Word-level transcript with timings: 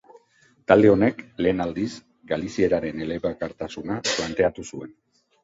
Talde 0.69 0.87
honek 0.93 1.19
lehen 1.45 1.61
aldiz 1.65 1.89
galizieraren 2.33 3.05
elebakartasuna 3.07 4.01
planteatu 4.09 4.69
zuen. 4.75 4.99